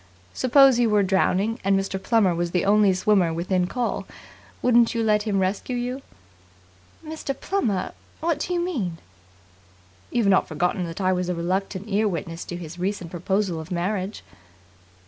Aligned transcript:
Suppose 0.33 0.79
you 0.79 0.89
were 0.89 1.03
drowning 1.03 1.59
and 1.63 1.79
Mr. 1.79 2.01
Plummer 2.01 2.33
was 2.33 2.49
the 2.49 2.65
only 2.65 2.91
swimmer 2.91 3.31
within 3.31 3.67
call, 3.67 4.07
wouldn't 4.63 4.95
you 4.95 5.03
let 5.03 5.27
him 5.27 5.37
rescue 5.39 5.75
you?" 5.75 6.01
"Mr. 7.05 7.39
Plummer? 7.39 7.91
What 8.19 8.39
do 8.39 8.51
you 8.55 8.59
mean?" 8.59 8.97
"You've 10.09 10.25
not 10.25 10.47
forgotten 10.47 10.85
that 10.87 11.01
I 11.01 11.13
was 11.13 11.29
a 11.29 11.35
reluctant 11.35 11.87
ear 11.87 12.07
witness 12.07 12.43
to 12.45 12.55
his 12.55 12.79
recent 12.79 13.11
proposal 13.11 13.59
of 13.59 13.69
marriage?" 13.69 14.23